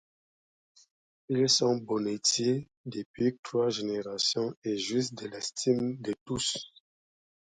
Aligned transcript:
Ils 1.29 1.47
sont 1.47 1.75
bonnetiers 1.77 2.67
depuis 2.87 3.37
trois 3.43 3.69
générations 3.69 4.55
et 4.63 4.75
jouissent 4.75 5.13
de 5.13 5.27
l'estime 5.27 5.95
de 6.01 6.15
tous. 6.25 6.55